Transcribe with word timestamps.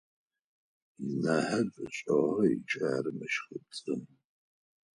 Ынэхэр 1.05 1.67
фэшӏыгъэ 1.73 2.43
ыкӏи 2.53 2.79
ар 2.95 3.05
мэщхыпцӏы. 3.17 3.95